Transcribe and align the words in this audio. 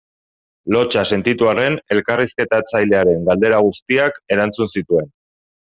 Lotsa 0.75 1.03
sentitu 1.17 1.49
arren 1.51 1.77
elkarrizketatzailearen 1.97 3.31
galdera 3.31 3.65
guztiak 3.69 4.21
erantzun 4.37 4.77
zituen. 4.79 5.17